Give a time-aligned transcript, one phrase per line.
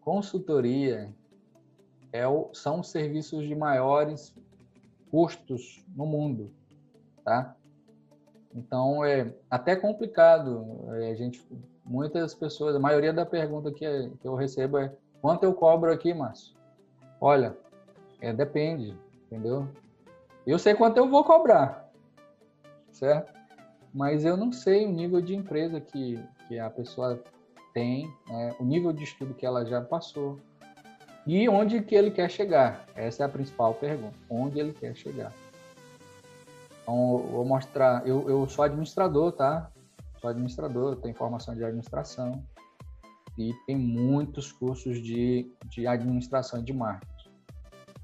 [0.00, 1.12] Consultoria
[2.12, 4.34] é o, são os serviços de maiores
[5.10, 6.52] custos no mundo,
[7.24, 7.56] tá?
[8.54, 10.86] Então é até complicado.
[10.94, 11.44] É, gente,
[11.84, 16.12] muitas pessoas, a maioria da pergunta que, que eu recebo é quanto eu cobro aqui,
[16.12, 16.54] Márcio?
[17.20, 17.56] Olha,
[18.20, 18.96] é, depende,
[19.26, 19.68] entendeu?
[20.46, 21.88] Eu sei quanto eu vou cobrar,
[22.90, 23.32] certo?
[23.92, 27.22] Mas eu não sei o nível de empresa que, que a pessoa
[27.74, 28.54] tem, né?
[28.58, 30.38] o nível de estudo que ela já passou
[31.26, 32.84] e onde que ele quer chegar.
[32.94, 35.32] Essa é a principal pergunta, onde ele quer chegar.
[36.82, 38.06] Então, vou mostrar.
[38.06, 39.70] Eu, eu sou administrador, tá?
[40.20, 42.44] Sou administrador, tenho formação de administração
[43.38, 47.30] e tem muitos cursos de, de administração de marketing,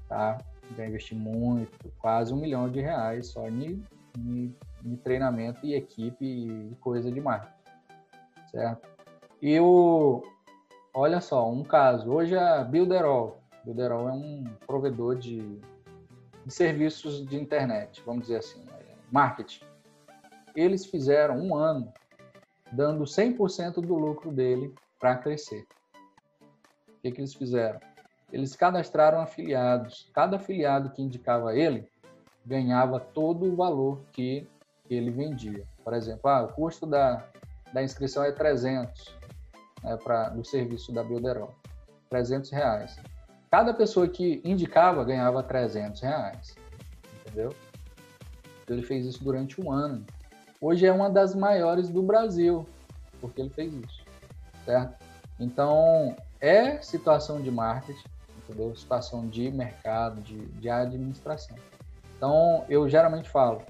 [0.07, 0.37] tá?
[0.75, 3.83] Já investi muito, quase um milhão de reais só em,
[4.17, 7.53] em, em treinamento e equipe e coisa de marketing,
[8.51, 8.87] certo?
[9.41, 10.23] E o,
[10.93, 12.11] olha só, um caso.
[12.11, 15.59] Hoje a Builderall, Builderall é um provedor de,
[16.45, 18.69] de serviços de internet, vamos dizer assim
[19.11, 19.63] marketing.
[20.55, 21.91] Eles fizeram um ano
[22.71, 25.65] dando 100% do lucro dele para crescer.
[26.87, 27.79] O que, que eles fizeram?
[28.31, 30.09] Eles cadastraram afiliados.
[30.13, 31.89] Cada afiliado que indicava ele
[32.45, 34.47] ganhava todo o valor que
[34.95, 35.65] ele vendia.
[35.83, 37.23] Por exemplo, ah, o custo da,
[37.73, 39.15] da inscrição é 300
[39.83, 41.53] né, pra, do serviço da Builderall.
[42.09, 42.97] 300 reais.
[43.51, 46.55] Cada pessoa que indicava ganhava 300 reais.
[47.21, 47.53] Entendeu?
[48.67, 50.05] Ele fez isso durante um ano.
[50.61, 52.67] Hoje é uma das maiores do Brasil,
[53.21, 54.03] porque ele fez isso,
[54.65, 54.93] certo?
[55.39, 58.03] Então, é situação de marketing,
[58.37, 58.75] entendeu?
[58.75, 61.55] Situação de mercado, de, de administração.
[62.17, 63.61] Então, eu geralmente falo,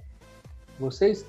[0.79, 1.25] vocês,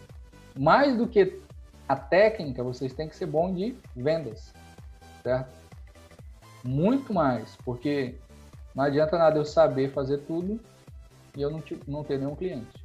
[0.59, 1.41] mais do que
[1.89, 4.53] a técnica, vocês têm que ser bom de vendas,
[5.23, 5.51] certo?
[6.63, 8.15] Muito mais, porque
[8.75, 10.61] não adianta nada eu saber fazer tudo
[11.37, 12.81] e eu não, não ter nenhum cliente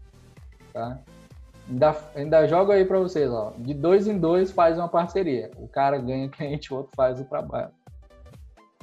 [0.76, 1.00] tá?
[1.68, 3.54] Ainda, ainda jogo aí para vocês, ó.
[3.58, 5.50] De dois em dois faz uma parceria.
[5.56, 7.72] O cara ganha cliente, o outro faz o trabalho.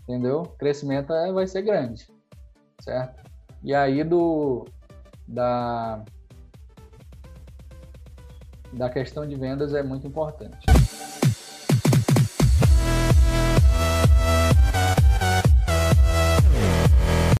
[0.03, 0.41] Entendeu?
[0.41, 2.09] O crescimento é, vai ser grande,
[2.81, 3.23] certo?
[3.63, 4.65] E aí do
[5.29, 6.03] da
[8.73, 10.67] da questão de vendas é muito importante.